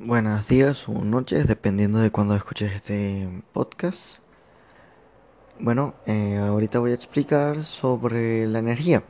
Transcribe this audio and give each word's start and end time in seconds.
Buenos 0.00 0.46
días 0.46 0.88
o 0.88 0.92
noches, 0.92 1.48
dependiendo 1.48 1.98
de 1.98 2.12
cuando 2.12 2.36
escuches 2.36 2.70
este 2.72 3.28
podcast. 3.52 4.18
Bueno, 5.58 5.94
eh, 6.06 6.36
ahorita 6.36 6.78
voy 6.78 6.92
a 6.92 6.94
explicar 6.94 7.64
sobre 7.64 8.46
la 8.46 8.60
energía. 8.60 9.02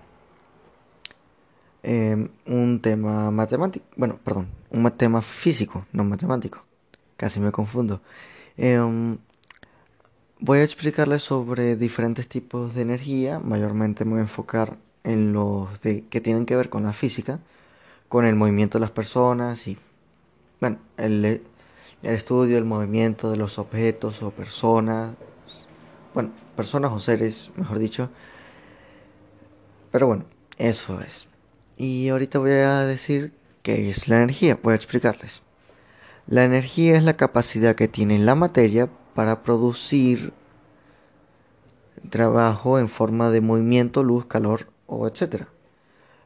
Em, 1.82 2.30
un 2.46 2.80
tema 2.80 3.30
matemático, 3.30 3.84
bueno, 3.96 4.18
perdón, 4.24 4.48
un 4.70 4.90
tema 4.92 5.20
físico, 5.20 5.84
no 5.92 6.04
matemático. 6.04 6.64
Casi 7.18 7.38
me 7.38 7.52
confundo. 7.52 8.00
Em, 8.56 9.18
voy 10.40 10.60
a 10.60 10.64
explicarles 10.64 11.22
sobre 11.22 11.76
diferentes 11.76 12.28
tipos 12.28 12.74
de 12.74 12.80
energía. 12.80 13.40
Mayormente 13.40 14.06
me 14.06 14.12
voy 14.12 14.20
a 14.20 14.22
enfocar 14.22 14.78
en 15.04 15.34
los 15.34 15.82
de, 15.82 16.04
que 16.08 16.22
tienen 16.22 16.46
que 16.46 16.56
ver 16.56 16.70
con 16.70 16.84
la 16.84 16.94
física, 16.94 17.40
con 18.08 18.24
el 18.24 18.36
movimiento 18.36 18.78
de 18.78 18.82
las 18.82 18.90
personas 18.90 19.68
y 19.68 19.76
bueno, 20.60 20.78
el, 20.96 21.42
estudio, 22.02 22.58
el 22.58 22.64
movimiento 22.64 23.30
de 23.30 23.36
los 23.36 23.58
objetos 23.58 24.22
o 24.22 24.30
personas, 24.30 25.14
bueno, 26.14 26.30
personas 26.56 26.92
o 26.92 26.98
seres, 26.98 27.50
mejor 27.56 27.78
dicho. 27.78 28.10
Pero 29.90 30.06
bueno, 30.06 30.24
eso 30.56 31.00
es. 31.00 31.28
Y 31.76 32.08
ahorita 32.08 32.38
voy 32.38 32.50
a 32.50 32.80
decir 32.80 33.32
qué 33.62 33.90
es 33.90 34.08
la 34.08 34.16
energía, 34.16 34.58
voy 34.62 34.72
a 34.72 34.76
explicarles. 34.76 35.42
La 36.26 36.44
energía 36.44 36.96
es 36.96 37.02
la 37.02 37.16
capacidad 37.16 37.74
que 37.74 37.88
tiene 37.88 38.18
la 38.18 38.34
materia 38.34 38.88
para 39.14 39.42
producir 39.42 40.32
trabajo 42.10 42.78
en 42.78 42.88
forma 42.88 43.30
de 43.30 43.40
movimiento, 43.40 44.02
luz, 44.02 44.26
calor 44.26 44.68
o 44.86 45.06
etc. 45.06 45.46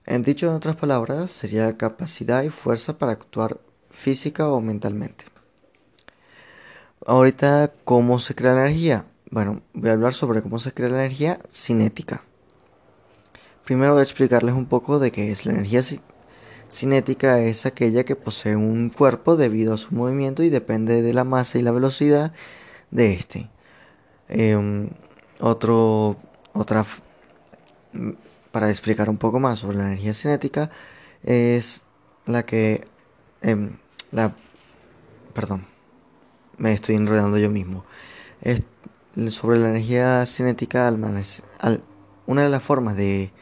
En 0.06 0.22
dicho 0.22 0.48
en 0.48 0.54
otras 0.54 0.76
palabras, 0.76 1.30
sería 1.30 1.76
capacidad 1.76 2.42
y 2.42 2.50
fuerza 2.50 2.98
para 2.98 3.12
actuar 3.12 3.60
física 3.92 4.48
o 4.48 4.60
mentalmente. 4.60 5.24
Ahorita, 7.06 7.72
¿cómo 7.84 8.18
se 8.18 8.34
crea 8.34 8.54
la 8.54 8.62
energía? 8.62 9.06
Bueno, 9.30 9.62
voy 9.72 9.90
a 9.90 9.94
hablar 9.94 10.14
sobre 10.14 10.42
cómo 10.42 10.58
se 10.58 10.72
crea 10.72 10.88
la 10.88 10.98
energía 10.98 11.40
cinética. 11.50 12.22
Primero 13.64 13.92
voy 13.92 14.00
a 14.00 14.04
explicarles 14.04 14.54
un 14.54 14.66
poco 14.66 14.98
de 14.98 15.10
qué 15.12 15.32
es 15.32 15.46
la 15.46 15.52
energía 15.52 15.82
cinética. 16.70 17.40
Es 17.40 17.66
aquella 17.66 18.04
que 18.04 18.16
posee 18.16 18.56
un 18.56 18.90
cuerpo 18.90 19.36
debido 19.36 19.74
a 19.74 19.78
su 19.78 19.94
movimiento 19.94 20.42
y 20.42 20.50
depende 20.50 21.02
de 21.02 21.14
la 21.14 21.24
masa 21.24 21.58
y 21.58 21.62
la 21.62 21.72
velocidad 21.72 22.32
de 22.90 23.14
este. 23.14 23.50
Em, 24.28 24.90
otro, 25.40 26.16
otra, 26.52 26.86
para 28.50 28.70
explicar 28.70 29.08
un 29.10 29.18
poco 29.18 29.40
más 29.40 29.60
sobre 29.60 29.78
la 29.78 29.84
energía 29.84 30.14
cinética, 30.14 30.70
es 31.22 31.82
la 32.26 32.44
que 32.44 32.84
em, 33.42 33.78
la, 34.12 34.34
perdón, 35.34 35.66
me 36.58 36.72
estoy 36.72 36.94
enredando 36.94 37.38
yo 37.38 37.50
mismo. 37.50 37.84
Es 38.40 38.62
sobre 39.28 39.58
la 39.58 39.70
energía 39.70 40.24
cinética, 40.26 40.90
una 42.26 42.42
de 42.42 42.48
las 42.48 42.62
formas 42.62 42.96
de 42.96 43.32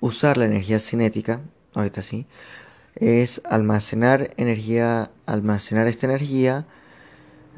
usar 0.00 0.36
la 0.36 0.46
energía 0.46 0.78
cinética, 0.78 1.40
ahorita 1.74 2.02
sí, 2.02 2.26
es 2.94 3.42
almacenar 3.44 4.30
energía, 4.36 5.10
almacenar 5.26 5.88
esta 5.88 6.06
energía, 6.06 6.66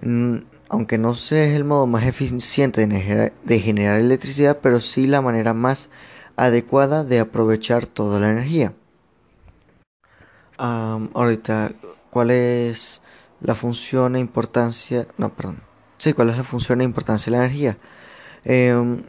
mm, 0.02 0.36
aunque 0.68 0.98
no 0.98 1.14
sea 1.14 1.44
el 1.54 1.64
modo 1.64 1.86
más 1.86 2.04
eficiente 2.04 2.86
de, 2.86 3.60
generar 3.60 4.00
electricidad, 4.00 4.58
pero 4.62 4.80
sí 4.80 5.06
la 5.06 5.20
manera 5.22 5.54
más 5.54 5.88
adecuada 6.36 7.04
de 7.04 7.20
aprovechar 7.20 7.86
toda 7.86 8.20
la 8.20 8.30
energía. 8.30 8.72
ahorita 10.58 11.72
cuál 12.16 12.30
es 12.30 13.02
la 13.42 13.54
función 13.54 14.16
e 14.16 14.20
importancia, 14.20 15.06
no, 15.18 15.34
perdón, 15.34 15.60
sí, 15.98 16.14
cuál 16.14 16.30
es 16.30 16.38
la 16.38 16.44
función 16.44 16.80
e 16.80 16.84
importancia 16.84 17.30
de 17.30 17.36
la 17.36 17.44
energía. 17.44 17.76
Em, 18.42 19.02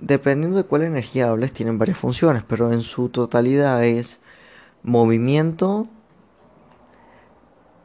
dependiendo 0.00 0.56
de 0.56 0.64
cuál 0.64 0.84
energía 0.84 1.28
hables, 1.28 1.52
tienen 1.52 1.78
varias 1.78 1.98
funciones, 1.98 2.44
pero 2.48 2.72
en 2.72 2.80
su 2.80 3.10
totalidad 3.10 3.84
es 3.84 4.20
movimiento 4.82 5.86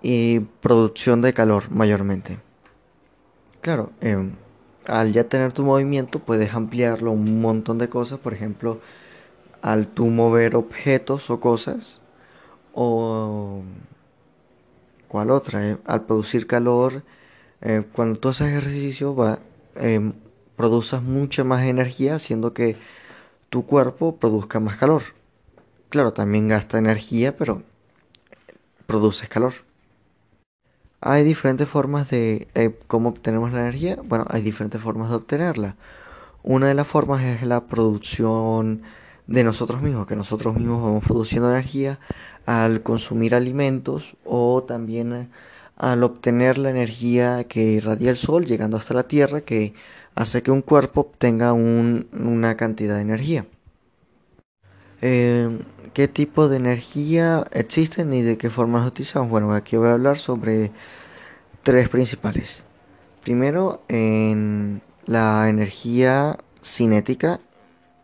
y 0.01 0.39
producción 0.39 1.19
de 1.19 1.33
calor 1.33 1.69
mayormente. 1.69 2.39
Claro, 3.59 3.91
em, 3.99 4.35
al 4.87 5.11
ya 5.11 5.25
tener 5.25 5.51
tu 5.51 5.65
movimiento 5.65 6.19
puedes 6.19 6.53
ampliarlo 6.53 7.11
un 7.11 7.41
montón 7.41 7.77
de 7.77 7.89
cosas, 7.89 8.19
por 8.19 8.33
ejemplo, 8.33 8.79
al 9.61 9.87
tú 9.87 10.05
mover 10.07 10.55
objetos 10.55 11.29
o 11.29 11.41
cosas, 11.41 11.99
o 12.73 13.63
otra. 15.13 15.69
Eh, 15.69 15.77
al 15.85 16.05
producir 16.05 16.47
calor, 16.47 17.03
eh, 17.61 17.83
cuando 17.93 18.19
tú 18.19 18.29
haces 18.29 18.47
ejercicio, 18.47 19.15
va, 19.15 19.39
eh, 19.75 20.11
produces 20.55 21.01
mucha 21.01 21.43
más 21.43 21.63
energía, 21.63 22.15
haciendo 22.15 22.53
que 22.53 22.75
tu 23.49 23.65
cuerpo 23.65 24.17
produzca 24.17 24.59
más 24.59 24.77
calor. 24.77 25.03
Claro, 25.89 26.11
también 26.13 26.47
gasta 26.47 26.77
energía, 26.77 27.37
pero 27.37 27.61
produces 28.87 29.29
calor. 29.29 29.53
Hay 31.01 31.23
diferentes 31.23 31.67
formas 31.67 32.09
de 32.09 32.47
cómo 32.87 33.09
obtenemos 33.09 33.51
la 33.51 33.61
energía. 33.61 33.97
Bueno, 34.03 34.25
hay 34.29 34.41
diferentes 34.41 34.81
formas 34.81 35.09
de 35.09 35.17
obtenerla. 35.17 35.75
Una 36.43 36.67
de 36.67 36.73
las 36.73 36.87
formas 36.87 37.23
es 37.23 37.43
la 37.43 37.67
producción 37.67 38.83
de 39.27 39.43
nosotros 39.43 39.81
mismos, 39.81 40.07
que 40.07 40.15
nosotros 40.15 40.55
mismos 40.55 40.81
vamos 40.83 41.03
produciendo 41.03 41.49
energía 41.49 41.99
al 42.45 42.81
consumir 42.81 43.35
alimentos 43.35 44.15
o 44.25 44.63
también 44.63 45.13
eh, 45.13 45.27
al 45.77 46.03
obtener 46.03 46.57
la 46.57 46.69
energía 46.69 47.45
que 47.45 47.63
irradia 47.63 48.09
el 48.11 48.17
sol 48.17 48.45
llegando 48.45 48.77
hasta 48.77 48.93
la 48.93 49.03
tierra 49.03 49.41
que 49.41 49.73
hace 50.15 50.43
que 50.43 50.51
un 50.51 50.61
cuerpo 50.61 51.01
obtenga 51.01 51.53
una 51.53 52.55
cantidad 52.57 52.95
de 52.95 53.01
energía. 53.01 53.45
Eh, 55.01 55.49
¿Qué 55.93 56.07
tipo 56.07 56.47
de 56.47 56.57
energía 56.57 57.45
existen 57.51 58.13
y 58.13 58.21
de 58.21 58.37
qué 58.37 58.49
formas 58.49 58.87
utilizamos? 58.87 59.29
Bueno, 59.29 59.53
aquí 59.53 59.75
voy 59.75 59.89
a 59.89 59.93
hablar 59.93 60.17
sobre 60.17 60.71
tres 61.61 61.89
principales. 61.89 62.63
Primero, 63.23 63.83
en 63.89 64.81
la 65.05 65.49
energía 65.49 66.37
cinética 66.61 67.39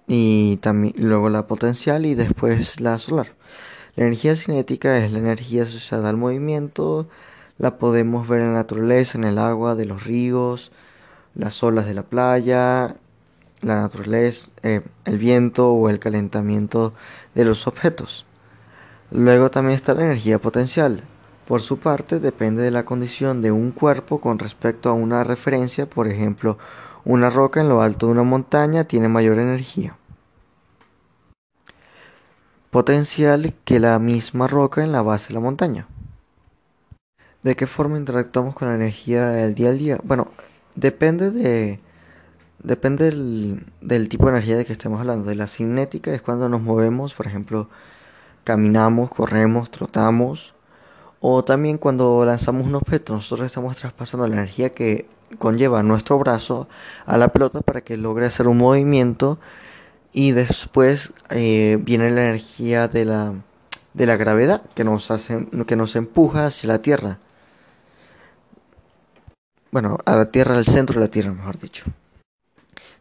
y 0.07 0.57
también 0.57 0.93
luego 0.97 1.29
la 1.29 1.47
potencial 1.47 2.05
y 2.05 2.15
después 2.15 2.79
la 2.81 2.99
solar. 2.99 3.27
La 3.99 4.05
energía 4.05 4.37
cinética 4.37 4.97
es 4.97 5.11
la 5.11 5.19
energía 5.19 5.63
asociada 5.63 6.09
al 6.09 6.15
movimiento, 6.15 7.09
la 7.57 7.77
podemos 7.77 8.29
ver 8.29 8.39
en 8.39 8.53
la 8.53 8.59
naturaleza, 8.59 9.17
en 9.17 9.25
el 9.25 9.37
agua 9.37 9.75
de 9.75 9.83
los 9.83 10.05
ríos, 10.05 10.71
las 11.35 11.61
olas 11.63 11.85
de 11.85 11.95
la 11.95 12.03
playa, 12.03 12.95
la 13.59 13.81
naturaleza, 13.81 14.51
eh, 14.63 14.83
el 15.03 15.17
viento 15.17 15.73
o 15.73 15.89
el 15.89 15.99
calentamiento 15.99 16.93
de 17.35 17.43
los 17.43 17.67
objetos. 17.67 18.25
Luego 19.11 19.51
también 19.51 19.75
está 19.75 19.93
la 19.93 20.05
energía 20.05 20.39
potencial. 20.39 21.03
Por 21.45 21.61
su 21.61 21.77
parte, 21.79 22.21
depende 22.21 22.61
de 22.61 22.71
la 22.71 22.85
condición 22.85 23.41
de 23.41 23.51
un 23.51 23.71
cuerpo 23.71 24.21
con 24.21 24.39
respecto 24.39 24.89
a 24.89 24.93
una 24.93 25.25
referencia, 25.25 25.89
por 25.89 26.07
ejemplo, 26.07 26.57
una 27.03 27.29
roca 27.29 27.59
en 27.59 27.67
lo 27.67 27.81
alto 27.81 28.05
de 28.05 28.13
una 28.13 28.23
montaña 28.23 28.85
tiene 28.85 29.09
mayor 29.09 29.39
energía 29.39 29.98
potencial 32.71 33.53
que 33.65 33.79
la 33.79 33.99
misma 33.99 34.47
roca 34.47 34.83
en 34.83 34.91
la 34.91 35.01
base 35.01 35.29
de 35.29 35.33
la 35.35 35.39
montaña. 35.39 35.87
¿De 37.41 37.55
qué 37.55 37.67
forma 37.67 37.97
interactuamos 37.97 38.53
con 38.53 38.67
la 38.67 38.75
energía 38.75 39.29
del 39.29 39.55
día 39.55 39.69
a 39.69 39.71
día? 39.71 39.99
Bueno, 40.03 40.27
depende 40.75 41.31
de 41.31 41.79
depende 42.61 43.05
del, 43.05 43.65
del, 43.81 44.09
tipo 44.09 44.25
de 44.25 44.31
energía 44.31 44.57
de 44.57 44.65
que 44.65 44.73
estemos 44.73 44.99
hablando. 44.99 45.29
De 45.29 45.35
la 45.35 45.47
cinética 45.47 46.13
es 46.13 46.21
cuando 46.21 46.49
nos 46.49 46.61
movemos, 46.61 47.13
por 47.13 47.27
ejemplo, 47.27 47.69
caminamos, 48.43 49.09
corremos, 49.09 49.71
trotamos. 49.71 50.53
O 51.21 51.43
también 51.43 51.77
cuando 51.77 52.25
lanzamos 52.25 52.65
un 52.67 52.75
objeto, 52.75 53.13
nosotros 53.13 53.45
estamos 53.47 53.77
traspasando 53.77 54.27
la 54.27 54.35
energía 54.35 54.71
que 54.71 55.07
conlleva 55.37 55.83
nuestro 55.83 56.17
brazo 56.17 56.67
a 57.05 57.17
la 57.17 57.29
pelota 57.29 57.61
para 57.61 57.81
que 57.81 57.97
logre 57.97 58.25
hacer 58.25 58.47
un 58.47 58.57
movimiento 58.57 59.39
y 60.11 60.31
después 60.31 61.11
eh, 61.29 61.77
viene 61.81 62.09
la 62.11 62.29
energía 62.29 62.87
de 62.87 63.05
la, 63.05 63.33
de 63.93 64.05
la 64.05 64.17
gravedad 64.17 64.63
que 64.73 64.83
nos, 64.83 65.11
hace, 65.11 65.47
que 65.67 65.75
nos 65.75 65.95
empuja 65.95 66.47
hacia 66.47 66.67
la 66.67 66.81
Tierra. 66.81 67.19
Bueno, 69.71 69.97
a 70.05 70.15
la 70.15 70.31
Tierra, 70.31 70.57
al 70.57 70.65
centro 70.65 70.99
de 70.99 71.05
la 71.05 71.11
Tierra, 71.11 71.31
mejor 71.31 71.59
dicho. 71.59 71.85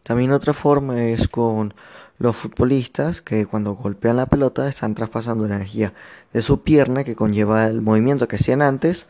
También 0.03 0.31
otra 0.31 0.53
forma 0.53 1.03
es 1.03 1.27
con 1.27 1.73
los 2.19 2.35
futbolistas 2.35 3.21
que 3.21 3.45
cuando 3.45 3.75
golpean 3.75 4.17
la 4.17 4.25
pelota 4.25 4.67
están 4.67 4.93
traspasando 4.93 5.47
la 5.47 5.55
energía 5.55 5.93
de 6.33 6.41
su 6.41 6.61
pierna 6.61 7.03
que 7.03 7.15
conlleva 7.15 7.65
el 7.67 7.81
movimiento 7.81 8.27
que 8.27 8.35
hacían 8.35 8.61
antes, 8.61 9.07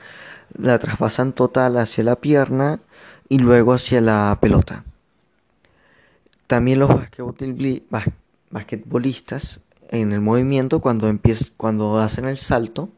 la 0.57 0.79
traspasan 0.79 1.33
total 1.33 1.77
hacia 1.77 2.03
la 2.03 2.15
pierna 2.15 2.79
y 3.27 3.39
luego 3.39 3.73
hacia 3.73 3.99
la 3.99 4.37
pelota. 4.39 4.83
También 6.49 6.79
los 6.79 6.89
basquetbolistas 8.49 9.61
en 9.91 10.11
el 10.11 10.19
movimiento 10.19 10.81
cuando, 10.81 11.07
cuando 11.57 11.99
hacen 11.99 12.25
el 12.25 12.39
salto 12.39 12.89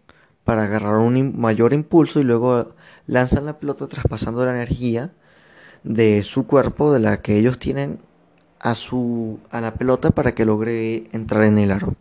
para 0.46 0.64
agarrar 0.64 0.96
un 1.00 1.38
mayor 1.38 1.74
impulso 1.74 2.22
y 2.22 2.24
luego 2.24 2.74
lanzan 3.08 3.46
la 3.46 3.60
pelota 3.60 3.88
traspasando 3.88 4.46
la 4.46 4.54
energía 4.54 5.12
de 5.84 6.24
su 6.24 6.48
cuerpo, 6.48 6.94
de 6.94 7.00
la 7.00 7.22
que 7.22 7.40
ellos 7.40 7.60
tienen 7.60 8.00
a, 8.62 8.74
su, 8.74 9.42
a 9.50 9.60
la 9.60 9.74
pelota 9.74 10.12
para 10.12 10.34
que 10.34 10.46
logre 10.46 11.10
entrar 11.12 11.44
en 11.44 11.58
el 11.58 11.74
aro. 11.74 11.96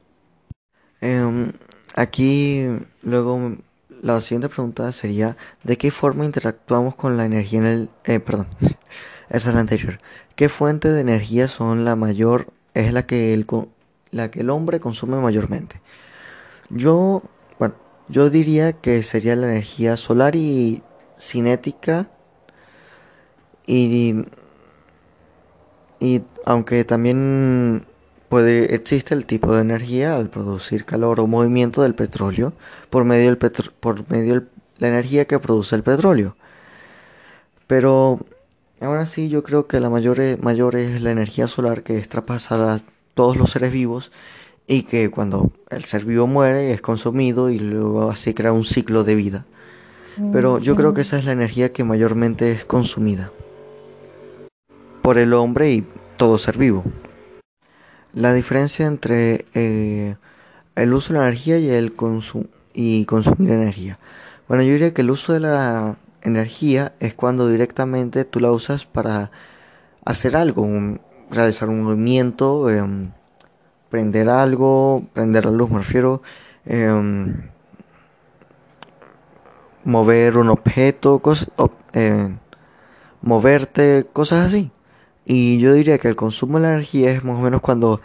Em, 1.00 1.50
aquí 1.96 2.64
luego 3.02 3.56
la 4.02 4.20
siguiente 4.20 4.48
pregunta 4.48 4.90
sería 4.92 5.36
¿de 5.64 5.76
qué 5.76 5.90
forma 5.90 6.24
interactuamos 6.24 6.94
con 6.94 7.16
la 7.16 7.24
energía 7.24 7.60
en 7.60 7.66
el... 7.66 7.88
Eh, 8.04 8.20
perdón, 8.20 8.46
esa 9.28 9.48
es 9.50 9.54
la 9.54 9.60
anterior. 9.60 10.00
¿Qué 10.36 10.48
fuente 10.48 10.88
de 10.90 11.00
energía 11.00 11.48
son 11.48 11.84
la 11.84 11.96
mayor, 11.96 12.46
es 12.74 12.92
la 12.92 13.06
que 13.06 13.34
el, 13.34 13.46
la 14.10 14.30
que 14.30 14.40
el 14.40 14.50
hombre 14.50 14.80
consume 14.80 15.16
mayormente? 15.16 15.80
Yo, 16.70 17.22
bueno, 17.58 17.74
yo 18.08 18.30
diría 18.30 18.72
que 18.72 19.02
sería 19.02 19.36
la 19.36 19.48
energía 19.48 19.96
solar 19.96 20.36
y 20.36 20.82
cinética 21.18 22.08
y, 23.66 24.24
y 25.98 26.22
aunque 26.46 26.84
también 26.84 27.86
puede, 28.30 28.76
existe 28.76 29.12
el 29.12 29.26
tipo 29.26 29.52
de 29.52 29.60
energía 29.60 30.14
al 30.14 30.30
producir 30.30 30.84
calor 30.84 31.18
o 31.18 31.26
movimiento 31.26 31.82
del 31.82 31.96
petróleo 31.96 32.52
por 32.88 33.04
medio, 33.04 33.26
del 33.26 33.36
por 33.80 34.08
medio 34.08 34.34
de 34.34 34.46
la 34.78 34.88
energía 34.88 35.26
que 35.26 35.40
produce 35.40 35.74
el 35.74 35.82
petróleo. 35.82 36.36
Pero 37.66 38.20
ahora 38.80 39.06
sí 39.06 39.28
yo 39.28 39.42
creo 39.42 39.66
que 39.66 39.80
la 39.80 39.90
mayor, 39.90 40.20
mayor 40.40 40.76
es 40.76 41.02
la 41.02 41.10
energía 41.10 41.48
solar 41.48 41.82
que 41.82 41.98
es 41.98 42.08
traspasada 42.08 42.76
a 42.76 42.80
todos 43.14 43.36
los 43.36 43.50
seres 43.50 43.72
vivos 43.72 44.12
y 44.68 44.84
que 44.84 45.10
cuando 45.10 45.50
el 45.68 45.84
ser 45.84 46.04
vivo 46.04 46.28
muere 46.28 46.72
es 46.72 46.80
consumido 46.80 47.50
y 47.50 47.58
luego 47.58 48.12
así 48.12 48.32
crea 48.32 48.52
un 48.52 48.64
ciclo 48.64 49.02
de 49.02 49.16
vida. 49.16 49.44
Pero 50.32 50.58
yo 50.58 50.76
creo 50.76 50.94
que 50.94 51.00
esa 51.00 51.18
es 51.18 51.24
la 51.24 51.32
energía 51.32 51.72
que 51.72 51.82
mayormente 51.82 52.52
es 52.52 52.64
consumida 52.64 53.32
por 55.02 55.18
el 55.18 55.32
hombre 55.32 55.72
y 55.72 55.86
todo 56.16 56.38
ser 56.38 56.58
vivo. 56.58 56.84
La 58.12 58.34
diferencia 58.34 58.86
entre 58.86 59.46
eh, 59.54 60.16
el 60.74 60.92
uso 60.92 61.12
de 61.12 61.20
la 61.20 61.26
energía 61.26 61.58
y 61.58 61.68
el 61.68 61.94
consumo 61.94 62.46
y 62.72 63.04
consumir 63.04 63.50
energía. 63.50 63.98
Bueno, 64.48 64.62
yo 64.62 64.72
diría 64.72 64.94
que 64.94 65.02
el 65.02 65.10
uso 65.10 65.32
de 65.32 65.40
la 65.40 65.96
energía 66.22 66.92
es 67.00 67.14
cuando 67.14 67.48
directamente 67.48 68.24
tú 68.24 68.40
la 68.40 68.50
usas 68.50 68.84
para 68.84 69.30
hacer 70.04 70.36
algo, 70.36 70.66
realizar 71.30 71.68
un 71.68 71.82
movimiento, 71.82 72.70
em, 72.70 73.10
prender 73.90 74.28
algo, 74.28 75.04
prender 75.12 75.44
la 75.46 75.52
luz, 75.52 75.70
me 75.70 75.78
refiero, 75.78 76.22
em, 76.64 77.48
mover 79.84 80.36
un 80.36 80.50
objeto, 80.50 81.20
eh, 81.92 82.28
moverte, 83.22 84.06
cosas 84.12 84.46
así. 84.48 84.70
Y 85.24 85.58
yo 85.58 85.72
diría 85.74 85.98
que 85.98 86.08
el 86.08 86.16
consumo 86.16 86.58
de 86.58 86.62
la 86.64 86.74
energía 86.74 87.10
es 87.12 87.24
más 87.24 87.36
o 87.36 87.40
menos 87.40 87.60
cuando 87.60 88.00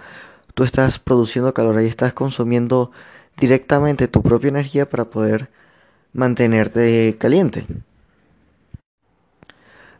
tú 0.53 0.63
estás 0.63 0.99
produciendo 0.99 1.53
calor 1.53 1.81
y 1.81 1.87
estás 1.87 2.13
consumiendo 2.13 2.91
directamente 3.37 4.07
tu 4.07 4.21
propia 4.21 4.49
energía 4.49 4.89
para 4.89 5.05
poder 5.05 5.49
mantenerte 6.13 7.15
caliente. 7.19 7.65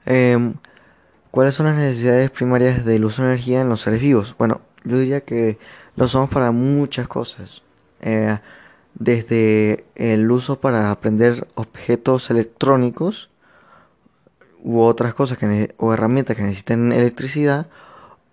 Em, 0.06 0.56
¿Cuáles 1.32 1.56
son 1.56 1.66
las 1.66 1.76
necesidades 1.76 2.32
primarias 2.32 2.86
del 2.86 3.04
uso 3.06 3.22
de 3.22 3.30
energía 3.30 3.62
en 3.62 3.70
los 3.70 3.82
seres 3.82 4.00
vivos? 4.00 4.36
Bueno, 4.38 4.62
yo 4.86 4.98
diría 4.98 5.22
que 5.22 5.58
lo 5.98 6.08
somos 6.08 6.30
para 6.30 6.52
muchas 6.52 7.08
cosas. 7.10 7.62
Eh, 8.02 8.38
desde 8.94 9.84
el 9.96 10.32
uso 10.32 10.62
para 10.62 10.92
aprender 10.92 11.48
objetos 11.56 12.30
electrónicos 12.30 13.30
u 14.66 14.82
otras 14.82 15.14
cosas 15.14 15.38
que 15.38 15.76
o 15.78 15.94
herramientas 15.94 16.36
que 16.36 16.42
necesiten 16.42 16.92
electricidad 16.92 17.68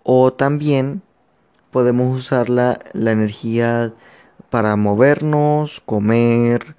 o 0.02 0.32
también 0.32 1.02
podemos 1.70 2.18
usar 2.18 2.48
la, 2.48 2.78
energía 2.94 3.92
para 4.50 4.74
movernos, 4.76 5.80
comer, 5.84 6.74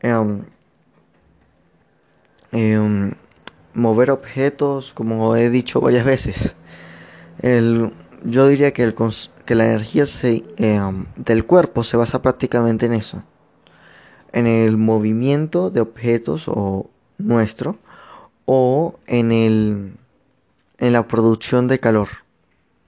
em, 0.00 0.44
mover 3.74 4.10
objetos, 4.10 4.92
como 4.94 5.36
he 5.36 5.50
dicho 5.50 5.80
varias 5.80 6.06
veces. 6.06 6.56
El, 7.42 7.92
yo 8.24 8.48
diría 8.48 8.72
que, 8.72 8.82
el, 8.82 8.94
que 9.44 9.54
la 9.54 9.66
energía 9.66 10.04
em, 10.56 11.04
del 11.16 11.44
cuerpo 11.44 11.84
se 11.84 11.98
basa 11.98 12.22
prácticamente 12.22 12.86
en 12.86 12.94
eso, 12.94 13.22
en 14.32 14.46
el 14.46 14.78
movimiento 14.78 15.70
de 15.70 15.82
objetos 15.82 16.44
o 16.48 16.88
nuestro 17.18 17.78
o 18.46 18.98
en, 19.06 19.32
el, 19.32 19.92
en 20.78 20.92
la 20.92 21.06
producción 21.06 21.68
de 21.68 21.78
calor. 21.78 22.08